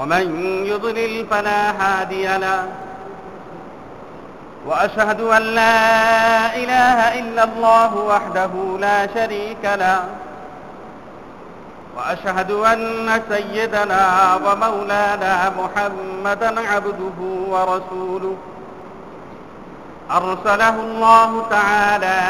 ومن 0.00 0.46
يضلل 0.66 1.26
فلا 1.30 1.70
هادي 1.70 2.26
له. 2.26 2.66
وأشهد 4.66 5.20
أن 5.20 5.42
لا 5.42 6.56
إله 6.56 7.20
إلا 7.20 7.44
الله 7.44 7.96
وحده 7.96 8.50
لا 8.80 9.06
شريك 9.14 9.64
له. 9.64 10.04
وأشهد 11.96 12.50
أن 12.50 13.22
سيدنا 13.30 14.34
ومولانا 14.44 15.52
محمدا 15.58 16.60
عبده 16.68 17.18
ورسوله. 17.48 18.36
أرسله 20.10 20.74
الله 20.80 21.46
تعالى 21.50 22.20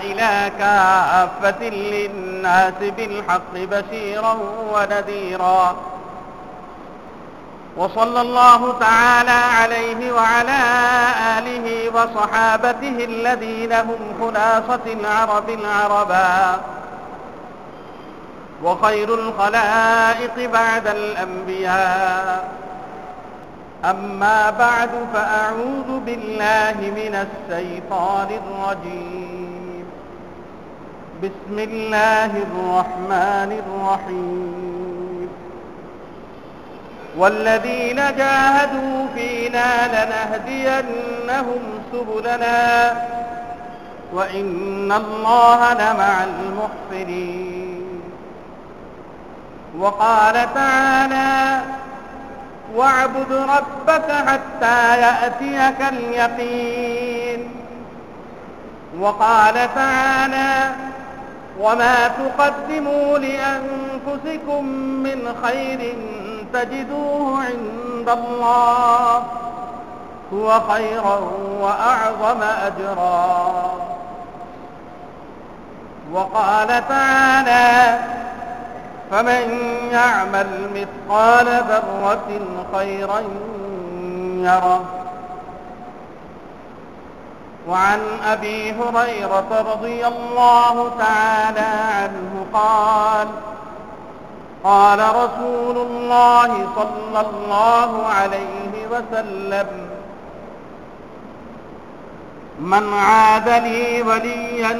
إلى 0.00 0.52
كافة 0.58 1.68
للناس 1.68 2.78
بالحق 2.96 3.54
بشيرا 3.54 4.38
ونذيرا. 4.72 5.76
وصلى 7.76 8.20
الله 8.20 8.78
تعالى 8.80 9.30
عليه 9.30 10.12
وعلى 10.12 10.60
آله 11.38 11.90
وصحابته 11.94 13.04
الذين 13.04 13.72
هم 13.72 13.98
خلاصة 14.20 14.80
العرب 14.86 15.50
العربا. 15.50 16.60
وخير 18.62 19.14
الخلائق 19.14 20.50
بعد 20.52 20.86
الأنبياء. 20.86 22.48
أما 23.84 24.50
بعد 24.50 24.90
فأعوذ 25.14 26.00
بالله 26.00 26.76
من 26.80 27.26
الشيطان 27.26 28.28
الرجيم. 28.30 29.84
بسم 31.22 31.58
الله 31.58 32.24
الرحمن 32.24 33.62
الرحيم. 33.66 34.55
والذين 37.16 37.96
جاهدوا 37.96 39.06
فينا 39.14 39.70
لنهدينهم 39.88 41.60
سبلنا 41.92 42.94
وإن 44.12 44.92
الله 44.92 45.74
لمع 45.74 46.24
المحسنين. 46.24 48.00
وقال 49.78 50.54
تعالى 50.54 51.60
واعبد 52.74 53.32
ربك 53.32 54.10
حتى 54.26 55.00
يأتيك 55.00 55.80
اليقين. 55.92 57.50
وقال 59.00 59.54
تعالى 59.74 60.72
وما 61.60 62.08
تقدموا 62.08 63.18
لأنفسكم 63.18 64.64
من 65.02 65.34
خير 65.42 65.94
تجدوه 66.52 67.38
عند 67.38 68.08
الله 68.08 69.22
هو 70.32 70.60
خيرا 70.60 71.20
وأعظم 71.60 72.42
أجرا. 72.42 73.72
وقال 76.12 76.88
تعالى 76.88 77.98
فمن 79.10 79.58
يعمل 79.92 80.46
مثقال 80.74 81.46
ذرة 81.46 82.40
خيرا 82.74 83.22
يره. 84.36 84.84
وعن 87.68 88.00
أبي 88.24 88.72
هريرة 88.72 89.64
رضي 89.72 90.06
الله 90.06 90.90
تعالى 90.98 91.68
عنه 91.92 92.46
قال 92.52 93.28
قال 94.65 94.99
رسول 94.99 95.77
الله 95.77 96.51
صلى 96.75 97.21
الله 97.21 97.91
عليه 98.07 98.73
وسلم 98.91 99.67
من 102.59 102.93
عاد 102.93 103.49
لي 103.49 104.01
وليا 104.01 104.77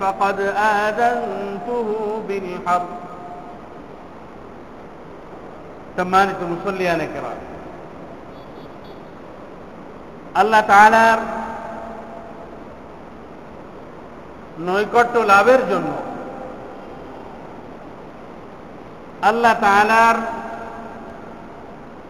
فقد 0.00 0.40
آذنته 0.80 1.88
بالحرب 2.28 2.92
সম্মানিত 5.98 6.40
মুসল্লিয়ানে 6.52 7.06
কেরাম 7.12 7.38
আল্লাহ 10.40 10.62
তাআলার 10.72 11.18
নৈকট্য 14.66 15.14
লাভের 15.32 15.62
জন্য 15.70 15.90
আল্লাহ 19.29 19.53
তালার 19.65 20.17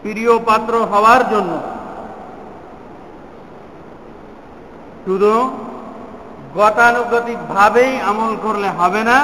প্রিয় 0.01 0.33
পাত্র 0.47 0.73
হওয়ার 0.91 1.21
জন্য। 1.31 1.53
শুধু 5.05 5.33
গতানুগতিক 6.57 7.39
ভাবেই 7.53 7.93
আমল 8.09 8.33
করলে 8.45 8.69
হবে 8.79 9.01
না, 9.09 9.17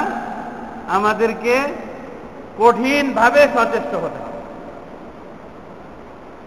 আমাদেরকে 0.96 1.54
কঠিন 2.60 3.04
ভাবে 3.18 3.42
সচেষ্ট 3.54 3.92
হতে 4.02 4.18
হবে। 4.24 4.40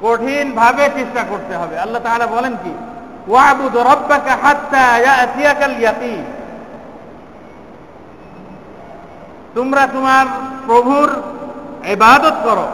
কঠিন 0.03 0.45
ভাবে 0.59 0.85
চেষ্টা 0.97 1.21
করতে 1.31 1.53
হবে। 1.59 1.75
আল্লাহ 1.83 2.01
তাআলা 2.05 2.27
বলেন 2.35 2.53
কি, 2.63 2.73
ওয়াবুদ 3.31 3.75
রব্বাকা 3.91 4.33
হাত্তা 4.43 4.83
ইয়াতিয়াকাল 5.05 5.75
ইয়াকিন 5.81 6.23
তোমরা 9.55 9.87
তোমার 9.87 10.25
প্রভুর 10.65 11.09
ইবাদত 11.87 12.33
করো। 12.43 12.67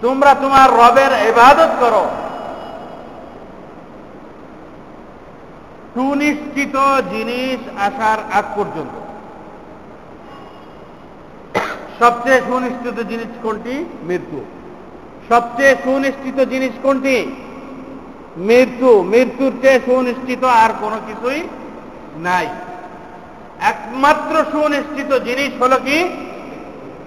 তোমরা 0.00 0.34
তোমার 0.34 0.70
রবের 0.70 1.12
ইবাদত 1.28 1.68
করো। 1.80 2.04
সুনিশ্চিত 5.94 6.76
জিনিস 7.10 7.80
আসার 7.80 8.18
আগ 8.32 8.44
পর্যন্ত। 8.56 8.94
সবচেয়ে 12.02 12.40
সুনিশ্চিত 12.40 13.06
জিনিস 13.06 13.26
কোনটি? 13.42 13.84
মৃত্যু। 14.02 14.44
সবচেয়ে 15.28 15.76
সুনিশ্চিত 15.84 16.40
জিনিস 16.40 16.72
কোনটি? 16.82 17.16
মৃত্যু। 18.36 19.02
মৃত্যুর 19.02 19.52
চেয়ে 19.62 19.80
সুনিশ্চিত 19.80 20.44
আর 20.44 20.70
কোনো 20.80 20.98
কিছুই 21.06 21.48
নাই। 22.16 22.46
একমাত্র 23.70 24.34
সুনিশ্চিত 24.52 25.10
জিনিস 25.22 25.52
হলো 25.62 25.76
কি? 25.76 25.98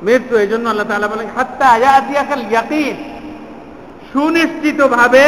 মৃত্যু। 0.03 0.37
এই 0.37 0.47
জন্য 0.47 0.69
আল্লাহ 0.69 0.87
তালা 0.87 1.07
বলেন, 1.07 1.27
হাত্তা 1.35 1.67
আয়াতিয়াকাল 1.67 2.45
ইয়াকিন। 2.51 2.95
সুনিশ্চিত 4.13 4.81
ভাবে 4.81 5.25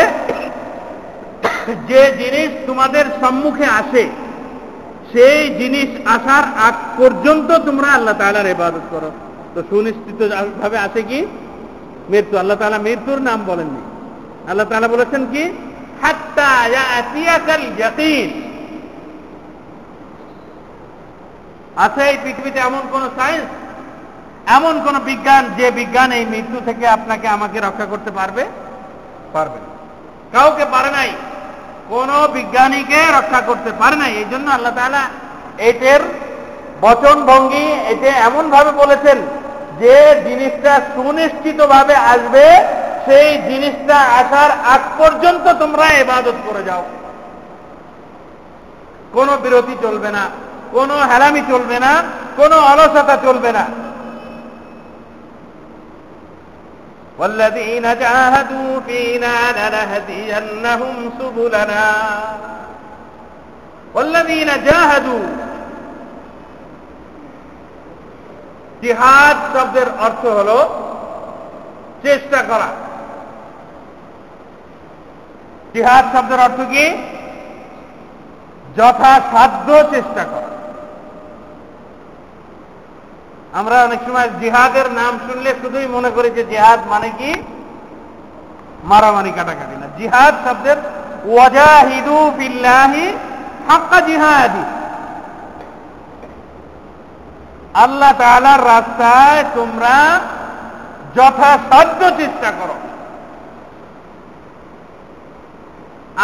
যে 1.87 2.01
জিনিস 2.17 2.49
তোমাদের 2.67 3.05
সম্মুখে 3.21 3.65
আসে, 3.65 4.09
সেই 5.13 5.49
জিনিস 5.49 5.89
আসার 6.05 6.43
আগ 6.67 6.75
পর্যন্ত 6.97 7.51
তোমরা 7.51 7.87
আল্লাহ 7.87 8.15
তালার 8.17 8.47
ইবাদত 8.47 8.85
করো। 8.91 9.11
তো 9.55 9.63
সুনিশ্চিত 9.69 10.19
ভাবে 10.61 10.77
আসে 10.77 11.01
কি? 11.01 11.25
মৃত্যু। 12.09 12.37
আল্লাহ 12.37 12.57
তালা 12.57 12.77
মৃত্যুর 12.77 13.19
নাম 13.21 13.39
বলেননি। 13.45 13.81
আল্লাহ 14.49 14.67
তালা 14.69 14.87
বলেছেন 14.87 15.25
কি? 15.31 15.43
হাত্তা 16.01 16.43
আয়াতিয়াকাল 16.43 17.65
ইয়াকিন। 17.79 18.27
আছে 21.77 22.01
এই 22.11 22.17
পৃথিবীতে 22.23 22.59
এমন 22.59 22.83
কোন 22.91 23.09
সায়েন্স 23.17 23.47
এমন 24.47 24.81
কোন 24.85 24.99
বিজ্ঞান 24.99 25.43
যে 25.57 25.71
বিজ্ঞান 25.71 26.11
এই 26.11 26.25
মৃত্যু 26.25 26.59
থেকে 26.65 26.87
আপনাকে 26.87 27.27
আমাকে 27.27 27.59
রক্ষা 27.59 27.85
করতে 27.85 28.11
পারবে? 28.11 28.45
পারবে 29.33 29.59
কাউকে 30.33 30.65
পারে 30.65 30.91
নাই। 30.91 31.11
কোন 31.89 32.09
বিজ্ঞানীকে 32.33 32.99
রক্ষা 33.17 33.41
করতে 33.41 33.71
পারে 33.71 33.95
নাই। 33.95 34.11
এই 34.11 34.25
জন্য 34.31 34.51
আল্লাহ 34.51 34.73
তালা 34.75 35.03
এটের 35.57 35.99
বচন 36.81 37.25
ভঙ্গি 37.25 37.71
এতে 37.91 38.07
এমন 38.07 38.49
ভাবে 38.49 38.71
বলেছেন 38.71 39.17
যে 39.79 39.95
জিনিসটা 40.27 40.73
সুনিশ্চিত 40.95 41.61
ভাবে 41.61 41.95
আসবে, 41.95 42.45
সেই 43.05 43.29
জিনিসটা 43.49 43.97
আসার 44.19 44.51
আগ 44.51 44.81
পর্যন্ত 44.97 45.45
তোমরা 45.59 45.85
এবাদত 45.89 46.37
করে 46.47 46.63
যাও। 46.63 46.83
কোনো 49.13 49.37
বিরতি 49.37 49.75
চলবে 49.81 50.11
না। 50.11 50.23
কোনো 50.72 50.96
হেলামি 51.10 51.42
চলবে 51.50 51.76
না 51.84 51.92
কোনো 52.36 52.56
অলসতা 52.70 53.16
চলবে 53.26 53.52
না 53.58 53.64
والذين 57.18 57.86
جاهدوا 57.98 58.80
فينا 58.80 59.36
لنهدينهم 59.58 60.94
سبلنا 61.18 61.86
والذين 63.94 64.50
جاهدوا 64.68 65.24
জিহাদ 68.82 69.36
শব্দের 69.54 69.88
অর্থ 70.06 70.22
হল 70.38 70.50
চেষ্টা 72.02 72.40
করা 72.50 72.68
জিহাদ 75.74 76.04
শব্দের 76.14 76.40
অর্থ 76.46 76.60
কি 76.72 76.84
যথাসাধ্য 78.77 79.67
চেষ্টা 79.91 80.23
করা। 80.23 80.47
আমরা 83.53 83.83
অনেক 83.83 83.99
সময় 84.07 84.29
জিহাদের 84.41 84.91
নাম 84.91 85.19
শুনলে 85.27 85.55
শুধুই 85.61 85.87
মনে 85.87 86.09
করি 86.09 86.29
যে 86.29 86.43
জিহাদ 86.43 86.79
মানে 86.89 87.09
কি? 87.09 87.43
মারামারি, 88.83 89.31
কাটাকাটি 89.31 89.75
না। 89.79 89.87
জিহাদ 89.97 90.33
শব্দের 90.45 90.77
ওয়াজাহিদু 91.25 92.31
বিল্লাহি 92.37 93.05
হাক্কা 93.67 94.01
জিহাদি। 94.01 94.63
আল্লাহ 97.73 98.11
তাআলার 98.17 98.65
রাস্তায় 98.65 99.43
তোমরা 99.55 100.19
যথাসাধ্য 101.15 102.01
চেষ্টা 102.17 102.51
করো। 102.51 102.75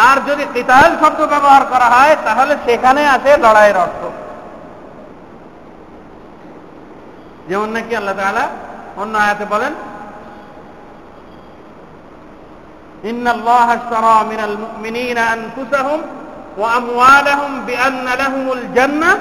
আর 0.07 0.17
যদি 0.27 0.43
কিতাল 0.53 0.89
শব্দ 1.01 1.19
ব্যবহার 1.33 1.63
করা 1.63 1.87
হয় 1.95 2.15
তাহলে 2.25 2.53
সেখানে 2.65 3.01
আছে 3.15 3.31
লড়াইয়ের 3.43 3.77
অর্থ 3.77 4.01
যেমন 7.49 7.69
নাকি 7.75 7.93
আল্লাহ 7.95 8.15
তাআলা 8.21 8.45
অন্য 8.97 9.13
আয়াতে 9.17 9.45
বলেন 9.45 9.73
إن 13.03 13.25
الله 13.27 13.67
اشترى 13.73 14.17
من 14.31 14.39
المؤمنين 14.49 15.17
أنفسهم 15.17 15.99
وأموالهم 16.57 17.51
بأن 17.67 18.05
لهم 18.21 18.45
الجنة 18.51 19.11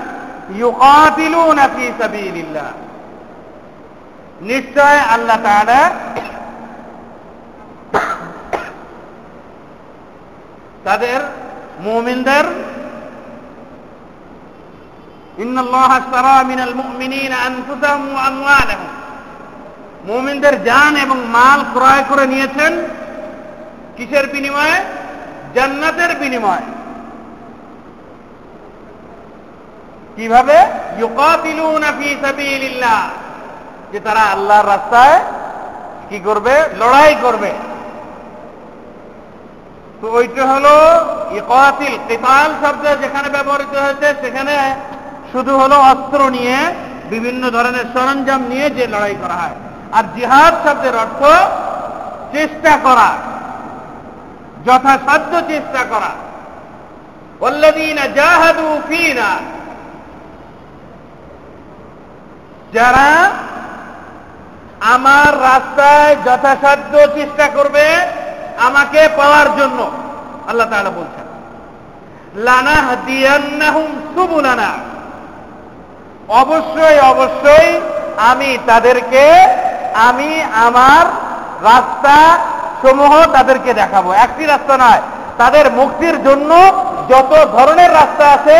يقاتلون 0.55 1.58
في 1.75 1.84
سبيل 2.00 2.37
الله 2.44 2.70
নিশ্চয় 4.43 4.99
আল্লাহ 5.14 5.38
তাআলা 5.43 5.81
তাদের 10.83 11.19
মুমিনদের 11.80 12.44
মুমিনদের 20.06 20.63
জান 20.63 20.95
এবং 20.95 21.18
মাল 21.27 21.62
ক্রয় 21.74 22.03
করে 22.09 22.27
নিয়েছেন 22.27 22.74
কিসের 23.97 24.27
বিনিময়ে? 24.27 24.83
জান্নাতের 25.56 26.15
বিনিময়ে। 26.15 26.83
কীভাবে? 30.15 30.65
যে 33.91 34.00
তারা 34.00 34.19
আল্লাহর 34.19 34.68
রাস্তায় 34.68 35.19
কি 36.09 36.19
করবে? 36.19 36.63
লড়াই 36.80 37.15
করবে। 37.21 37.51
তো 40.03 40.09
ওইটা 40.19 40.44
হলো 40.53 40.75
ইকাতিল, 41.39 41.94
কিতাল 42.07 42.50
শব্দ 42.61 42.83
যেখানে 43.03 43.27
ব্যবহৃত 43.35 43.73
হয়েছে, 43.83 44.07
সেখানে 44.21 44.55
শুধু 45.31 45.53
হলো 45.61 45.77
অস্ত্র 45.91 46.19
নিয়ে, 46.35 46.57
বিভিন্ন 47.13 47.44
ধরনের 47.55 47.85
সরঞ্জাম 47.94 48.41
নিয়ে 48.51 48.67
যে 48.77 48.83
লড়াই 48.94 49.15
করা 49.21 49.38
হয়। 49.41 49.57
আর 49.97 50.03
জিহাদ 50.15 50.53
শব্দের 50.63 50.95
অর্থ 51.03 51.21
চেষ্টা 52.35 52.73
করা, 52.85 53.09
যথাসাধ্য 54.65 55.33
চেষ্টা 55.51 55.81
করা। 55.91 56.11
জাহাদু 58.19 58.67
ফিনা, 58.88 59.31
যারা 62.75 63.09
আমার 64.95 65.31
রাস্তায় 65.49 66.13
যথাসাধ্য 66.27 66.94
চেষ্টা 67.17 67.45
করবে 67.57 67.85
আমাকে 68.65 69.10
পাওয়ার 69.18 69.48
জন্য। 69.57 69.92
আল্লাহ 70.50 70.68
তাআলা 70.69 70.89
বলছেন, 70.89 71.25
লানা 72.44 72.75
হাদিয়ান্নাহুম 72.88 73.88
সুবুলানা। 74.15 74.71
অবশ্যই 76.27 77.00
অবশ্যই 77.00 77.81
আমি 78.18 78.57
তাদেরকে, 78.65 79.25
আমি 79.94 80.30
আমার 80.42 81.06
রাস্তা 81.63 82.38
সমূহ 82.81 83.25
তাদেরকে 83.33 83.74
দেখাবো। 83.74 84.12
একটি 84.12 84.45
রাস্তা 84.45 84.77
নয়, 84.77 85.01
তাদের 85.38 85.71
মুক্তির 85.71 86.24
জন্য 86.24 86.51
যত 87.09 87.31
ধরনের 87.51 87.92
রাস্তা 87.94 88.25
আছে, 88.25 88.57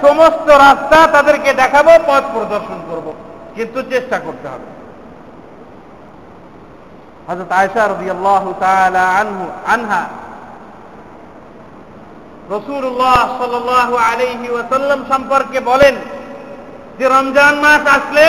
সমস্ত 0.00 0.48
রাস্তা 0.50 1.06
তাদেরকে 1.06 1.52
দেখাবো, 1.52 1.90
পথ 2.06 2.22
প্রদর্শন 2.32 2.78
করব। 2.90 3.12
কিন্তু 3.54 3.82
চেষ্টা 3.82 4.18
করতে 4.18 4.48
হবে। 4.48 4.73
হজরত 7.28 7.50
আয়সা 7.60 7.82
রবি 7.92 8.08
আল্লাহ 8.16 8.44
আনহু, 9.20 9.44
আনহা। 9.74 10.02
রসুল্লাহ 12.56 13.20
সাল 13.40 13.54
আলহি 14.10 14.48
ওয়াসাল্লাম 14.54 15.00
সম্পর্কে 15.10 15.58
বলেন 15.70 15.94
যে 16.98 17.04
রমজান 17.16 17.54
মাস 17.64 17.82
আসলে 17.96 18.28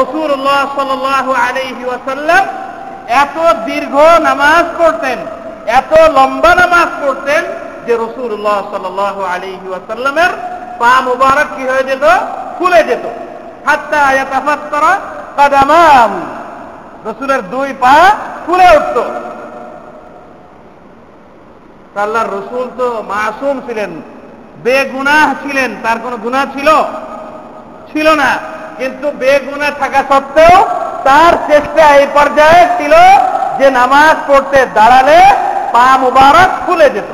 রসুল্লাহ 0.00 0.60
সাল 0.76 0.90
আলহি 1.46 1.84
ওয়াসাল্লাম 1.88 2.42
এত 3.22 3.36
দীর্ঘ 3.68 3.94
নামাজ 4.28 4.64
পড়তেন, 4.78 5.18
এত 5.78 5.92
লম্বা 6.16 6.52
নামাজ 6.62 6.88
পড়তেন 7.02 7.42
যে 7.86 7.92
রসুল্লাহ 8.04 8.58
সাল 8.72 8.84
আলহি 9.34 9.66
ওয়াসাল্লামের 9.68 10.32
পা 10.80 10.92
মুবারক 11.08 11.48
কি 11.56 11.64
হয়ে 11.70 11.84
যেত? 11.90 12.04
খুলে 12.58 12.80
যেত। 12.88 13.04
হাত্তা 13.66 13.98
আয়াতাফাত্তরা 14.10 14.92
কাদামাহু। 15.36 16.18
রসুলের 17.06 17.42
দুই 17.52 17.68
পা 17.82 17.96
ফুলে 18.44 18.68
উঠত। 18.78 18.96
আল্লাহর 22.04 22.30
রসুল 22.38 22.66
তো 22.78 22.86
মাসুম 23.12 23.56
ছিলেন, 23.66 23.90
বেগুনাহ 24.64 25.26
ছিলেন, 25.42 25.70
তার 25.82 25.96
কোনো 26.04 26.16
গুনাহ 26.24 26.44
ছিল? 26.54 26.68
ছিল 27.90 28.06
না। 28.22 28.30
কিন্তু 28.78 29.06
বেগুনা 29.22 29.68
থাকা 29.80 30.00
সত্ত্বেও 30.10 30.56
তার 31.06 31.32
চেষ্টা 31.48 31.84
এই 32.00 32.06
পর্যায়ে 32.16 32.62
ছিল 32.78 32.94
যে 33.58 33.66
নামাজ 33.78 34.16
পড়তে 34.28 34.60
দাঁড়ালে 34.76 35.18
পা 35.74 35.86
মুবারক 36.02 36.50
খুলে 36.64 36.88
যেত। 36.94 37.10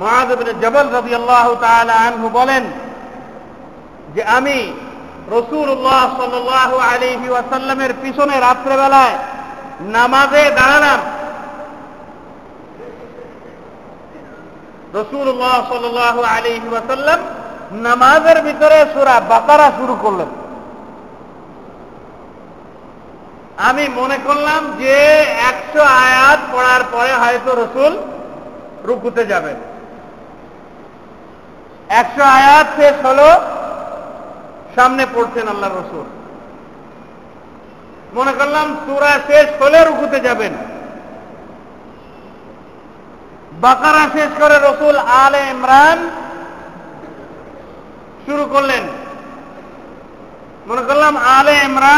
মহাদেবের 0.00 0.48
জবল 0.62 0.86
রবি 0.96 1.12
আল্লাহ 1.20 1.46
আনহু 2.06 2.28
বলেন 2.38 2.64
যে 4.14 4.22
আমি 4.36 4.58
রসুল্লাহ 5.36 6.02
সাল 6.18 6.34
আলহি 6.92 7.28
ওয়াসাল্লামের 7.30 7.92
পিছনে 8.02 8.34
রাত্রেবেলায় 8.46 9.16
নামাজে 9.96 10.42
দাঁড়ালাম। 10.58 11.00
রসুল্লাহ 14.98 15.56
সাল 15.70 15.84
আলহি 16.36 16.68
ওয়াসাল্লাম 16.72 17.20
নামাজের 17.86 18.38
ভিতরে 18.46 18.78
সুরা 18.94 19.16
বাকারা 19.32 19.68
শুরু 19.78 19.94
করলেন। 20.04 20.30
আমি 23.68 23.84
মনে 23.98 24.18
করলাম 24.26 24.62
যে 24.80 24.96
একশো 25.50 25.82
আয়াত 26.04 26.40
পড়ার 26.52 26.82
পরে 26.92 27.12
হয়তো 27.22 27.50
রসুল 27.62 27.92
রুকুতে 28.88 29.22
যাবেন। 29.26 29.56
একশো 32.00 32.24
আয়াত 32.38 32.66
শেষ 32.78 32.96
হলো 33.06 33.28
সামনে 34.76 35.06
পড়ছেন 35.14 35.48
আল্লাহ 35.48 35.70
রসুল। 35.70 36.04
মনে 38.14 38.32
করলাম 38.32 38.76
সুরা 38.86 39.12
শেষ 39.26 39.62
হলে 39.62 39.84
রুকুতে 39.84 40.20
যাবেন। 40.20 40.52
বাকারা 43.52 44.08
শেষ 44.12 44.30
করে 44.40 44.58
রসুল 44.58 44.96
আলে 44.96 45.40
ইমরান 45.50 46.10
শুরু 48.26 48.44
করলেন। 48.44 48.82
মনে 50.66 50.82
করলাম 50.82 51.16
আলে 51.16 51.54
ইমরান 51.64 51.92